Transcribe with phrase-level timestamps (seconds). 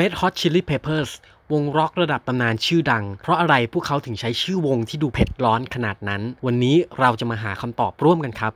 [0.00, 1.10] Red Hot Chili Peppers
[1.52, 8.52] วงร็อกระดับตำนานชื่อดัง เพราะอะไรพวกเขาถึงใช้ชื่อวงที่ดูเผ็ดร้อนขนาดนั้น วันนี้เราจะมาหาคำตอบร่วมกันครับ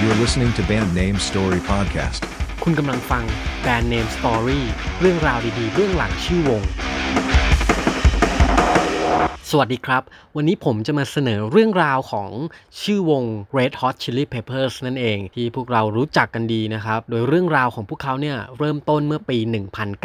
[0.00, 2.20] You're listening to Band Name Story Podcast.
[2.62, 3.24] คุณกำลังฟัง
[3.64, 4.60] Band Name Story
[5.00, 6.62] เรื่องราวดีๆเรื่องหลังชื่อวง
[9.54, 10.02] สวัสดีครับ
[10.36, 12.30] วันนี้ผมจะมาเสนอเรื่องราวของ
[12.82, 13.24] ชื่อวง
[13.58, 19.38] Red Hot Chili Peppers นั่นเอง ที่พวกเรารู้จักกันดีนะครับ โดยเรื่องราวของพวกเขาเนี่ยเริ่มต้นเมื่อปี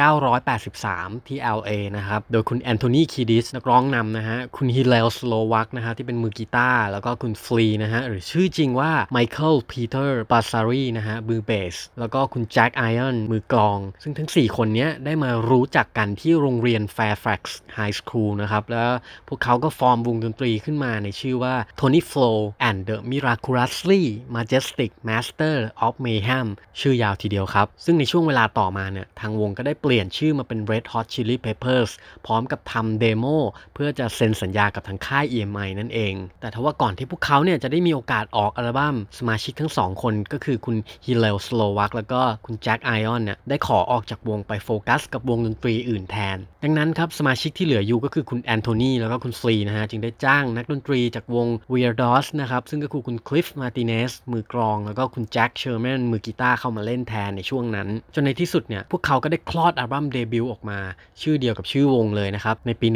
[0.09, 9.55] 1983 ที่ LA นะครับ โดยคุณ Anthony Kiedis นักร้องนำนะฮะ คุณ Hillel Slovak นะฮะที่เป็นมือกีตาร์แล้วก็คุณ Flea นะฮะหรือชื่อจริงว่า Michael
[9.71, 17.41] Peter Balzary นะฮะมือเบส แล้วก็คุณ Jack Irons มือกลอง ซึ่งทั้ง 4 คนนี้ได้มารู้จักกันที่โรงเรียน Fairfax
[17.77, 18.91] High School นะครับแล้ว
[19.27, 22.38] พวกเขาก็ฟอร์มวงดนตรีขึ้นมาในชื่อว่า Tony Flow
[22.68, 24.04] and the Miraculously
[24.36, 25.55] Majestic Masters
[25.86, 26.48] of Mayhem
[26.80, 31.91] ชื่อยาวทีเดียวครับ ซึ่งในช่วงเวลาต่อมาเนี่ย ทางวงก็ได้เปลี่ยนชื่อมาเป็น Red Hot Chili Peppers
[32.26, 33.26] พร้อมกับทำเดโม
[33.74, 52.25] เพื่อจะเซ็นสัญญากับทางค่าย EMI นั่นเอง แต่ทว่าก่อนที่พวกเขาเนี่ยจะได้มีโอกาสออกอัลบั้มสมาชิกทั้งสองคนก็คือคุณ Hillel Slovak แล้วก็คุณ Jack Irons เนี่ยได้ขอออกจากวงไปโฟกัสกับวงดนตรีอื่นแทน ดังนั้นครับสมาชิกที่เหลืออยู่ก็คือคุณ Anthony แล้วก็คุณ Flea นะฮะจึงได้จ้างนักดนตรีจากวง Weirdos
[52.41, 60.79] นะครับซึ่งก็คือคุณ Cliff Martinez มือกลอง แล้วก็คุณ Jack Sherman มือกีตาร์เข้ามาเล่นแทนในช่วงนั้น จนในที่สุดเนี่ยพวกเขาก็ได้คลอดอัลบั้มเดบิวต์ออกมา
[61.21, 62.87] ชื่อเดียวกับชื่อวงเลยนะครับในปี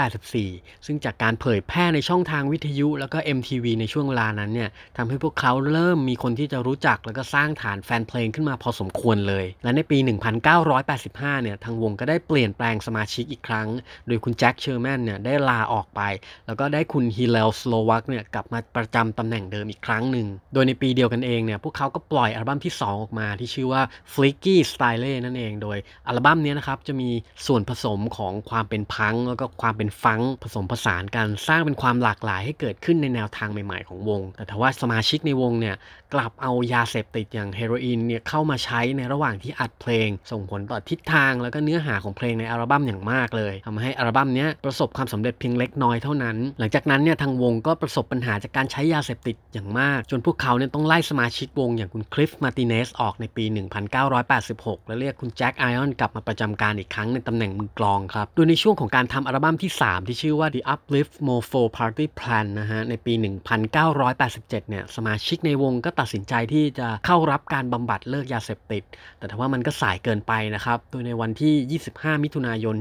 [0.00, 9.98] 1984 ซึ่งจากการเผยแพร่ในช่องทางวิทยุ แล้วก็ MTV ในช่วงเวลานั้นเนี่ยทำให้พวกเขาเริ่มมีคนที่จะรู้จักแล้วก็สร้างฐานแฟนเพลงขึ้นมาพอสมควรเลย และในปี
[10.70, 13.68] 1985 เนี่ยทางวงก็ได้เปลี่ยนแปลงสมาชิกอีกครั้ง
[14.06, 16.00] โดยคุณ Jack Sherman เนี่ยได้ลาออกไป
[16.46, 27.10] แล้วก็ได้คุณ Hillel Slovak เนี่ยกลับมาประจำตำแหน่งเดิมอีกครั้งหนึ่ง โดยในปีเดียวกันเองเนี่ยพวกเขาก็ปล่อยอัลบั้มที่ 2 ออกมาที่ชื่อว่า Freaky Styley นั่นเอง โดยอัลบั้มนี้นะครับจะมี
[27.46, 35.76] ส่วนผสมของความเป็นพังแล้วก็ความเป็นฟังผสมผสานกันสร้างเป็นความหลากหลายให้เกิดขึ้นในแนวทางใหม่ๆของวง แต่ทว่าสมาชิกในวงเนี่ย
[36.14, 53.44] กลับเอายาเสพติดอย่างเฮโรอีนเนี่ยเข้ามาใช้ในระหว่างที่อัดเพลง ส่งผลต่อทิศทาง แล้วก็เนื้อหาของเพลงในอัลบั้มอย่างมากเลยทำให้อัลบั้มนี้ประสบความสำเร็จเพียงเล็กน้อยเท่านั้น หลังจากนั้นเนี่ยทางวงก็ประสบปัญหาจากการใช้ยาเสพติดอย่างมาก จนพวกเขาเนี่ยต้องไล่สมาชิกวงอย่างคุณ Cliff Martinez ออกในปี
[54.16, 63.12] 1986 และเรียกคุณแจ็คไอออนกลับมาประจำการอีกครั้งในตำแหน่งมือกลองครับ โดยในช่วงของการทำอัลบั้มที่ 3 ที่ชื่อว่า The Uplift Mofo Party Plan นะฮะ ในปี
[63.86, 68.82] 1987 เนี่ย สมาชิกในวงก็ตัดสินใจที่จะเข้ารับการบำบัดเลิกยาเสพติด
[69.18, 72.76] แต่ถ้าว่ามันก็สายเกินไปนะครับ โดยในวันที่ 25 มิถุนายน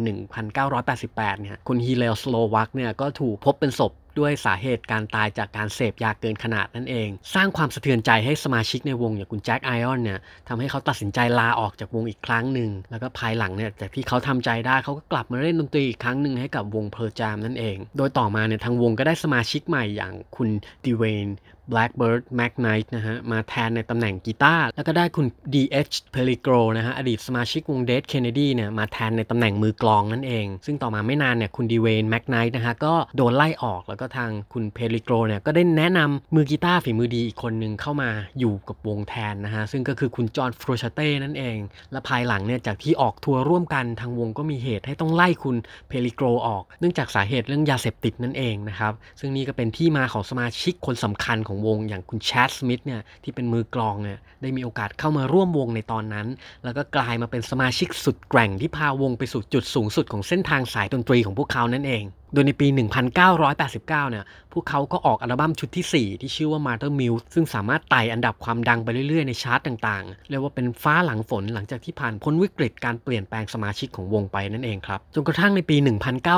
[0.74, 20.50] 1988 เนี่ย คุณฮีเลลสโลวักเนี่ยก็ถูกพบเป็นศพด้วยสาเหตุการตายจากการเสพยาเกินขนาดนั่นเอง สร้างความสะเทือนใจให้สมาชิกในวงอย่างคุณแจ็คไอออนเนี่ยทำให้เขาตัดสินใจลาออกจากวงอีกครั้งหนึ่ง แล้วก็ภายหลังเนี่ยจากที่เขาทำใจได้เขาก็กลับมาเล่นดนตรีอีกครั้งหนึ่งให้กับวง Pearl Jam นั่นเอง โดยต่อมาเนี่ยทางวงก็ได้สมาชิกใหม่อย่างคุณ
[20.86, 21.28] ดีเวน
[21.72, 25.96] Blackbird McKnight นะฮะมาแทนในตำแหน่งกีตาร์แล้วก็ได้คุณ D.H.
[26.14, 34.64] p e l i g r o นะฮะอดีตสมาชิกวง Dead Kennedys เนี่ยมาแทนในตำแหน่งมือกลองนั่นเอง ซึ่งต่อมาไม่นานเนี่ยคุณ DeWayne McKnight นะฮะก็โดนไล่ออกแล้วก็ทางคุณ
[34.74, 38.10] Peligro เนี่ยก็ได้แนะนำมือกีตาร์ฝีมือดีอีกคนหนึ่งเข้ามา
[38.40, 41.58] อยู่กับวงแทนนะฮะซึ่งก็คือคุณจอห์นฟรูชเต้นั่นเอง
[41.92, 45.56] และภายหลังเนี่ยจากที่ออกทัวร์ร่วมกันทางวงก็มีเหตุให้ต้องไล่คุณ
[45.88, 56.28] เพลิโกรออก เนื่องจากสาเหตุเรื่องยาเสพติดนั่นเองนะครับซึ่งนี่ก็เป็นที่มาของสมาชิกคนสำคัญของวงอย่างคุณแชดสมิธเนี่ยที่เป็นมือกลองเนี่ยได้มีโอกาสเข้ามาร่วมวงในตอนนั้น
[56.64, 62.68] แล้วก็กลายมาเป็นสมาชิกสุดแกร่งที่พาวงไปสู่จุดสูงสุดของเส้นทางสายดนตรีของพวกเขานั่นเอง โดยในปี
[63.14, 75.78] 1989 เนี่ยพวกเขาก็ออกอัลบั้มชุดที่ 4 ที่ชื่อว่า Mother Muse ซึ่งสามารถไต่อันดับความดังไปเรื่อยๆ ในชาร์ตต่างๆ เรียกว่าเป็นฟ้าหลังฝนหลังจากที่ผ่านพ้นวิกฤตการเปลี่ยนแปลงสมาชิกของวงไปนั่นเองครับ จนกระทั่งในปี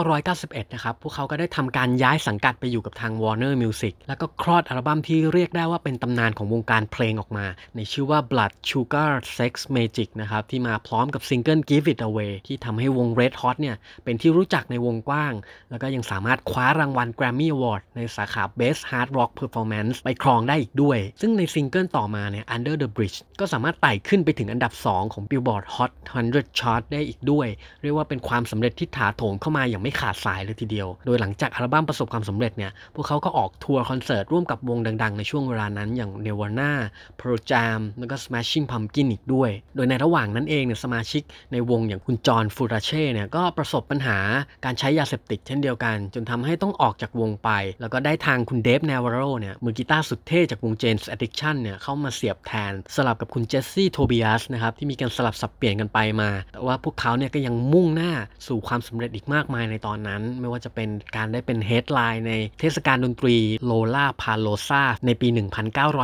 [0.06, 7.46] 1991 นะครับ พวกเขาก็ได้ทำการย้ายสังกัดไปอยู่กับทาง Warner Music แล้วก็คลอดอัลบั้มที่เรียกได้ว่าเป็นตำนานของวงการเพลงออกมา
[7.76, 15.34] ในชื่อว่า Blood Sugar Sex Magic นะครับที่มาพร้อมกับซิงเกิล Give It Away ที่ทำให้วง Red Hot เนี่ยเป็นที่รู้จักในวงกว้าง
[15.70, 25.24] แล้วก็ยังสามารถคว้ารางวัล Grammy Award ในสาขา Best Hard Rock Performance ไปครองได้อีกด้วย ซึ่งในซิงเกิลต่อมาเนี่ย Under the Bridge ก็สามารถไต่ขึ้นไปถึงอันดับ 2 ของ
[25.30, 25.92] Billboard Hot
[26.26, 27.48] 100 Chart ได้อีกด้วย
[27.82, 36.72] เรียกว่าเป็นความสำเร็จที่ถาโถมเข้ามาอย่างไม่ขาดสายเลยทีเดียว โดยหลังจากอัลบั้มประสบความสำเร็จเนี่ย พวกเขาก็ออกทัวร์คอนเสิร์ตร่วมกับวงดังๆ ในช่วงเวลานั้นอย่าง Nirvana
[37.20, 44.18] Pearl Jam แล้วก็ Smashing Pumpkins อีกด้วย โดยในระหว่างนั้นเองเนี่ยสมาชิกในวงอย่างคุณ John Frusciante เนี่ยก็ประสบปัญหา
[44.66, 47.50] การใช้ยาเสพติดเช่นเดียวยวกัน จนทำให้ต้องออกจากวงไป
[47.82, 58.12] แล้วก็ได้ทางคุณ Dave Navarro เนี่ยมือกีตาร์สุดเท่จากวง Jane's Addiction เนี่ยเข้ามาเสียบแทน สลับกับคุณ Jesse Tobias นะครับที่มีการสลับสับเปลี่ยนกันไปมา แต่ว่าพวกเขาเนี่ยก็ยังมุ่งหน้า
[58.48, 65.28] สู่ความสำเร็จอีกมากมายในตอนนั้น ไม่ว่าจะเป็นการได้เป็น headline ในเทศกาลดนตรี Lollapalooza ในปี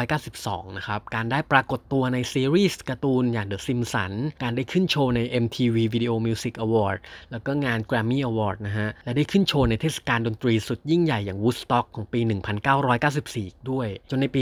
[0.01, 6.97] 1992 นะครับการได้ปรากฏตัวในซีรีส์การ์ตูนอย่าง The Simpsons การได้ขึ้นโชว์ใน MTV Video Music Award
[7.31, 12.19] แล้วก็งาน Grammy Award นะฮะและได้ขึ้นโชวในเทศกาลดนตรีสุดยิ่งใหญ่อย่างวูดสต็อกของปี
[12.95, 14.41] 1994 ด้วย จนในปี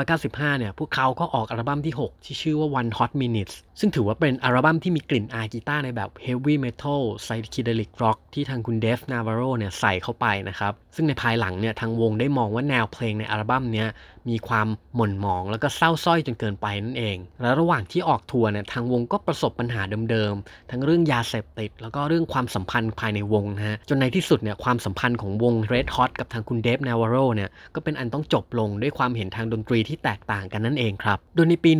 [0.00, 9.28] 1995 เนี่ย พวกเขาก็ออกอัลบั้มที่ 6 ที่ชื่อว่า One Hot Minutes ซึ่งถือว่าเป็นอัลบั้มที่มีกลิ่นอายกีตาร์ในแบบ Heavy Metal Psychedelic Rock ที่ทางคุณเดฟนา v
[9.32, 13.88] าโรเนี่ยใส่เข้าไปนะครับ ซึ่งในภายหลังเนี่ยทางวงได้มองว่าแนวเพลงในอัลบั้มเนี้ย
[14.28, 31.70] มีความหม่นหมองแล้วก็เศร้าส้อยจนเกินไปนั่นเอง และระหว่างที่ออกทัวร์เนี่ยทางวงก็ประสบปัญหาเดิมๆ ทั้งเรื่องยาเสพติด แล้วก็เรื่องความสัมพันธ์ภายในวงนะฮะจนในที่สุดเนี่ยความสัมพันธ์ของวง Red Hot กับทางคุณเดฟนาวาโรเนี่ยก็เป็นอันต้องจบลงด้วยความเห็นทางดนตรีที่แตกต่างกันนั่นเองครับ โดยในปี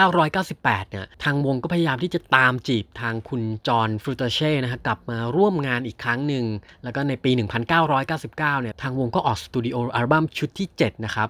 [0.00, 6.44] 1998 เนี่ยทางวงก็พยายามที่จะตามจีบทางคุณจอห์นฟรูเตเช่นะฮะกลับมาร่วมงานอีกครั้งหนึ่ง
[6.84, 7.30] แล้วก็ในปี
[7.70, 11.28] 1999 เนี่ยทางวงก็ออกสตูดิโออัลบั้มชุดที่7นะครับ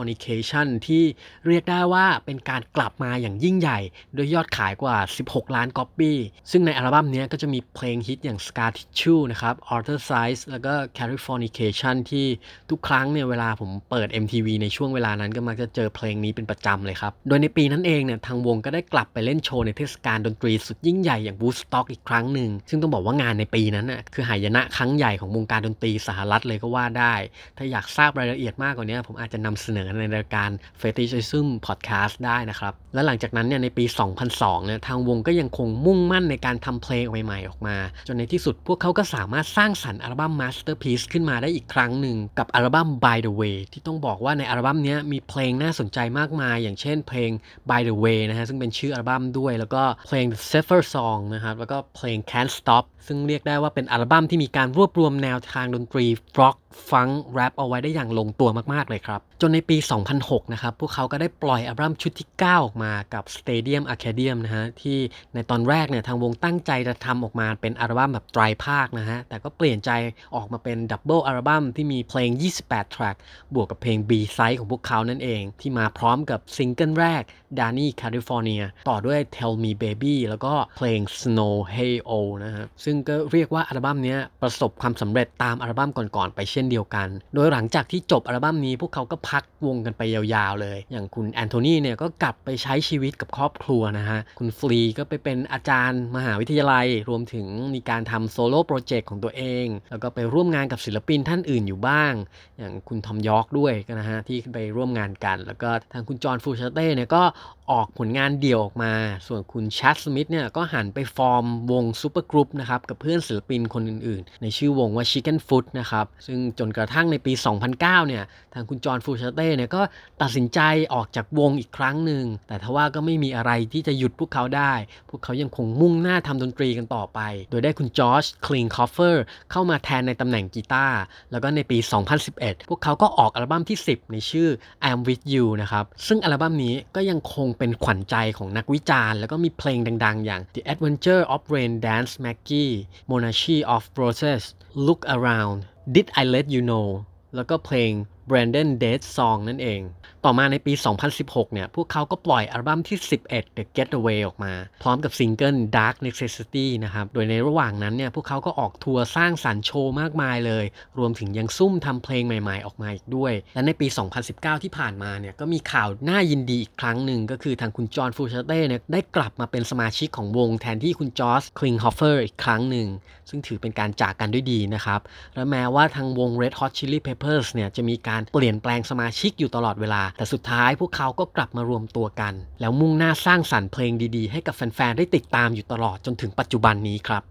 [0.00, 1.04] Californication ที่
[1.46, 3.78] เรียกได้ว่าเป็นการกลับมาอย่างยิ่งใหญ่
[4.14, 4.96] โดยยอดขายกว่า
[5.28, 6.18] 16 ล้านก๊อปปี้
[6.50, 12.26] ซึ่งในอัลบั้มนี้ก็จะมีเพลงฮิตอย่าง Scar Tissue นะครับ Otherside แล้วก็ Californication ที่
[12.70, 27.14] ทุกครั้งเนี่ยเวลาผมเปิด MTV ในช่วงเวลานั้นก็มักจะเจอเพลงนี้เป็นประจำเลยครับ โดยในปีนั้นเองเนี่ยทางวงก็ได้กลับไปเล่นโชว์ในเทศกาลดนตรีสุดยิ่งใหญ่อย่าง Woodstock อีกครั้งหนึ่ง ซึ่งต้องบอกว่างานในปีนั้นน่ะคือหายนะครั้งใหญ่ของวงการดนตรีสหรัฐเลยก็ว่าได้
[27.56, 30.50] ถ้าอยากทราบรายละเอียดมากกว่านี้ผมอาจจะนำเสนอในรายการ
[30.80, 33.84] Fetishism Podcast ได้นะครับ และหลังจากนั้นเนี่ยในปี
[34.26, 37.76] 2002เนี่ยทางวงก็ยังคงมุ่งมั่นในการทำเพลงใหม่ๆออกมา
[38.06, 47.30] จนในที่สุดพวกเขาก็สามารถสร้างสรรค์อัลบั้ม Masterpiece ขึ้นมาได้อีกครั้งหนึ่งกับอัลบั้ม By the Way ที่ต้องบอกว่าในอัลบั้มนี้มีเพลงน่าสนใจมากมาย อย่างเช่นเพลง
[47.70, 52.84] By the Way นะฮะซึ่งเป็นชื่ออัลบั้มด้วย แล้วก็เพลง s e p h e r Song นะครับแล้วก็เพลง Can't Stop
[53.06, 56.06] ซึ่งเรียกได้ว่าเป็นอัลบั้มที่มีการรวบรวมแนวทางดนตรี
[56.40, 56.56] ร็อก
[56.92, 59.76] ฟังแรปเอาไว้ได้อย่างลงตัวมาก ๆ เลยครับ จนในปี
[60.16, 64.98] 2006 นะครับ พวกเขาก็ได้ปล่อยอัลบั้มชุดที่ 9 ออกมากับ Stadium Arcadium นะฮะ ที่
[65.34, 69.90] ในตอนแรกเนี่ยทางวงตั้งใจจะทำออกมาเป็นอัลบั้มแบบไตรภาคนะฮะ แต่ก็เปลี่ยนใจ
[70.36, 72.30] ออกมาเป็น double album ที่มีเพลง
[72.62, 73.16] 28 track
[73.54, 77.22] บวกกับเพลง B-side ของพวกเขานั่นเอง ที่มาพร้อมกับซิงเกิลแรก
[77.58, 82.12] Dani California ต่อด้วย Tell Me Baby แล้วก็เพลง Snow Hey Oh
[82.44, 102.12] นะฮะ ซึ่งก็เรียกว่าอัลบั้มนี้ประสบความสำเร็จตามอัลบั้มก่อนๆไปเช่นเดียวกัน โดยหลังจากที่จบอัลบั้มนี้พวกเขาก็พักวงกันไปยาวๆเลย อย่างคุณ Anthony เนี่ยก็กลับไปใช้ชีวิตกับครอบครัวนะฮะ คุณ Flea ก็ไปเป็นอาจารย์มหาวิทยาลัย รวมถึงมีการทำ solo project ของตัวเอง แล้วก็ไปร่วมงานกับศิลปินท่านอื่นอยู่บ้าง
[102.58, 107.22] อย่างคุณ Thom Yorke ด้วยนะฮะที่ไปร่วมงานกัน แล้วก็ทางคุณ John Frusciante เนี่ยก็
[107.70, 108.92] ออกผลงานเดี่ยวออกมา
[109.26, 118.22] ส่วนคุณ Chad Smith เนี่ยก็หันไปฟอร์มวงซูเปอร์กรุ๊ปนะครับกับเพื่อนศิลปินคนอื่นๆ ในชื่อวงว่า Chickenfoot นะครับซึ่งจนกระทั่งในปี 2009เนี่ย
[118.54, 119.82] ทางคุณ John Frusciante เนี่ยก็
[120.22, 120.60] ตัดสินใจ
[120.94, 124.72] ออกจากวงอีกครั้งหนึ่ง แต่ทว่าก็ไม่มีอะไรที่จะหยุดพวกเขาได้
[125.10, 127.20] พวกเขายังคงมุ่งหน้าทำดนตรีกันต่อไป
[127.50, 130.98] โดยได้คุณ Josh Klinghoffer เข้ามาแทนในตำแหน่งกีตาร์
[131.30, 131.78] แล้วก็ในปี
[132.24, 134.48] 2011 พวกเขาก็ออกอัลบั้มที่ 10 ในชื่อ
[134.88, 142.74] I'm with you นะครับ ซึ่งอัลบั้มนี้ก็ยังคงเป็นขวัญใจของนักวิจารณ์ แล้วก็มีเพลงดังๆ อย่าง The Adventure of Rain Dance Maggie
[143.10, 144.44] Monarchy of Roses
[144.86, 145.56] Look Around
[145.94, 146.88] Did I Let You Know
[147.36, 147.92] แล้วก็เพลง
[148.30, 149.82] Brandon Dead Song นั่นเอง
[150.24, 150.72] ต่อมาในปี
[151.12, 160.64] 2016 เนี่ย พวกเขาก็ปล่อยอัลบั้มที่ 11 The Getaway ออกมา พร้อมกับซิงเกิล Dark Necessity นะครับ โดยในระหว่างนั้นเนี่ย พวกเขาก็ออกทัวร์สร้างสรรค์โชว์มากมายเลย
[160.98, 163.86] รวมถึงยังซุ่มทำเพลงใหม่ๆ ออกมาอีกด้วย และในปี
[164.24, 172.88] 2019 ที่ผ่านมาเนี่ย ก็มีข่าวน่ายินดีอีกครั้งหนึ่งก็คือทางคุณ John Frusciante เนี่ยได้กลับมาเป็นสมาชิกของวงแทนที่คุณ Josh Klinghoffer อีกครั้งหนึ่ง
[173.28, 175.00] ซึ่งถือเป็นการจากกันด้วยดีนะครับ
[175.34, 187.24] และแม้ว่าทางวง Red Hot Chili Peppers เนี่ยจะมีการเปลี่ยนแปลงสมาชิกอยู่ตลอดเวลา แต่สุดท้ายพวกเขาก็กลับมารวมตัวกัน แล้วมุ่งหน้าสร้างสรรค์เพลงดีๆ ให้กับแฟนๆ ได้ติดตามอยู่ตลอดจนถึงปัจจุบันนี้ครับ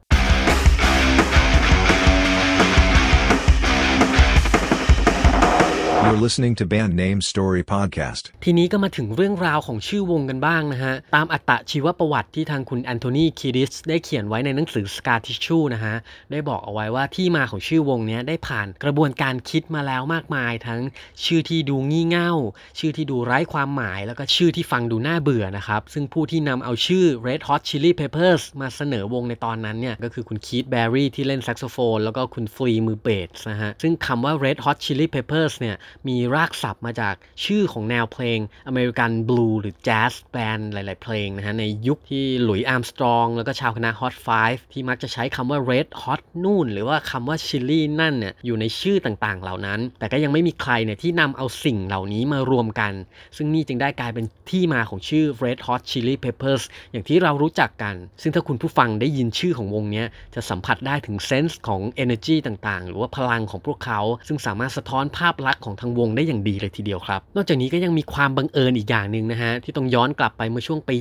[6.12, 8.24] You're listening to Band Name Story Podcast.
[8.44, 15.96] ทีนี้ก็มาถึงเรื่องราวของชื่อวงกันบ้างนะฮะ ตามอัตชีวประวัติที่ทางคุณ Anthony Kiedis ได้เขียนไว้ในหนังสือ Scar Tissue นะฮะ
[16.32, 20.82] ได้บอกเอาไว้ว่าที่มาของชื่อวงนี้ได้ผ่านกระบวนการคิดมาแล้วมากมาย ทั้ง
[21.26, 22.34] ชื่อที่ดูงี่เง่า
[22.80, 34.78] ชื่อที่ดูไร้ความหมาย แล้วก็ชื่อที่ฟังดูน่าเบื่อนะครับ ซึ่งผู้ที่นำเอาชื่อ Red Hot Chili Peppers มาเสนอวงในตอนนั้นเนี่ยก็คือคุณ Keith Barry ที่เล่นแซกโซโฟนแล้วก็คุณ Flea มือเบสนะฮะซึ่งคำว่า Red Hot
[34.86, 35.78] Chili Peppers เนี่ย
[36.08, 37.16] มีรากศัพท์มาจาก
[37.46, 44.14] ชื่อของแนวเพลงอเมริกันบลูส์หรือแจ๊สแบนด์หลาย ๆ เพลงนะฮะในยุคที่ Louis Armstrong แล้วก็ชาวคณะ Hot
[44.44, 52.94] 5 ที่มักจะใช้คำว่า Red Hot นู่น หรือว่าคำว่า Chili นั่นเนี่ยอยู่ในชื่อต่าง ๆ เหล่านั้น แต่ก็ยังไม่มีใครเนี่ยที่นำเอาสิ่งเหล่านี้มารวมกัน
[53.38, 60.04] ซึ่งนี่จึงได้กลายเป็นที่มาของชื่อ Red Hot Chili Peppers อย่างที่เรารู้จักกัน ซึ่งถ้าคุณผู้ฟังได้ยินชื่อของวงนี้
[60.36, 70.96] จะสัมผัสได้ถึง sense ของ energy ต่าง ๆ หรือว่าพลังของพวกเขา ซึ่งสามารถสะท้อนภาพลักษณ์ของทางวงได้อย่างดีเลยทีเดียวครับ นอกจากนี้ก็ยังมีความบังเอิญอีกอย่างหนึ่งนะฮะที่ต้องย้อนกลับไปเมื่อช่วงปี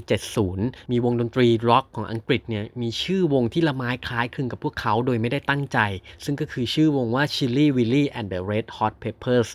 [0.45, 5.79] 70 มีวงดนตรีร็อกของอังกฤษเนี่ยมีชื่อวงที่ละไม้คล้ายคลึงกับพวกเขาโดยไม่ได้ตั้งใจ
[6.25, 9.49] ซึ่งก็คือชื่อวงว่า Chili Willy and the Red Hot Peppers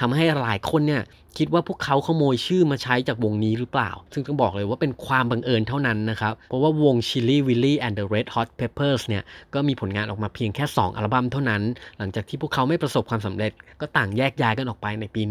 [0.00, 1.04] ทำให้หลายคนเนี่ย
[1.40, 9.22] คิดว่าพวกเขาขโมยชื่อมาใช้จากวงนี้หรือเปล่า ซึ่งต้องบอกเลยว่าเป็นความบังเอิญเท่านั้นนะครับ เพราะว่าวง Chili Willy and the Red Hot Peppers เนี่ย
[9.54, 11.62] ก็มีผลงานออกมาเพียงแค่ 2 อัลบั้มเท่านั้น
[11.98, 15.22] หลังจากที่พวกเขาไม่ประสบความสำเร็จ ก็ต่างแยกย้ายกันออกไปในปี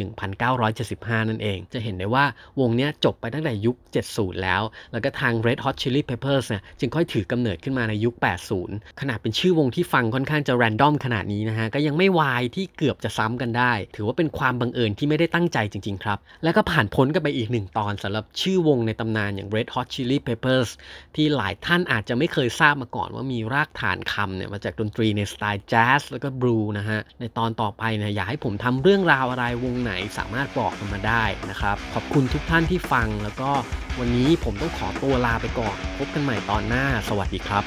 [0.60, 2.26] 1975 นั่นเอง จะเห็นได้ว่า
[2.60, 3.76] วงนี้จบไปตั้งแต่ยุค
[4.10, 8.16] 70 แล้ว แล้วก็ทาง Red Hot Chili Peppers เนี่ยจึงค่อยถือกำเนิดขึ้นมาในยุค
[8.58, 20.70] 80 ขนาดเป็นชื่อวงที่ฟังค่อนข้างจะ random ขนาดนี้นะฮะก็ยังไม่วายที่เกือบจะซ้ำกันได้ ถือว่าเป็นความบังเอิญที่ไม่ได้ตั้งใจจริง ๆ ครับ แล้วก็ผ่านพ้นกันไปอีกหนึ่งตอนสำหรับชื่อวงในตำนานอย่าง Red Hot Chili Peppers
[21.16, 33.52] ที่หลายท่านอาจจะไม่เคยทราบมาก่อนว่ามีรากฐานคำเนี่ยมาจากดนตรีในสไตล์แจ๊สแล้วก็บลูนะฮะ ในตอนต่อไปเนี่ยอยากให้ผมทำเรื่องราวอะไรวงไหนสามารถบอกกันมาได้นะครับ ขอบคุณทุกท่านที่ฟังแล้วก็
[34.00, 37.64] วันนี้ผมต้องขอตัวลาไปก่อน พบกันใหม่ตอนหน้า สวัสดีครับ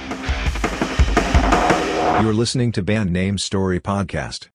[2.22, 4.40] You're listening to Band Name Story Podcast.